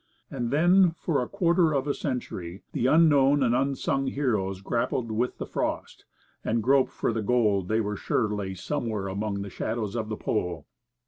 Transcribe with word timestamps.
And 0.31 0.49
then, 0.49 0.89
for 0.97 1.21
a 1.21 1.27
quarter 1.29 1.73
of 1.75 1.85
a 1.85 1.93
century, 1.93 2.63
the 2.71 2.87
unknown 2.87 3.43
and 3.43 3.53
unsung 3.53 4.07
heroes 4.07 4.61
grappled 4.61 5.11
with 5.11 5.37
the 5.37 5.45
frost, 5.45 6.05
and 6.43 6.63
groped 6.63 6.89
for 6.91 7.13
the 7.13 7.21
gold 7.21 7.67
they 7.67 7.81
were 7.81 7.95
sure 7.97 8.27
lay 8.27 8.55
somewhere 8.55 9.07
among 9.07 9.43
the 9.43 9.49
shadows 9.51 9.95
of 9.95 10.09
the 10.09 10.17
Pole. 10.17 10.65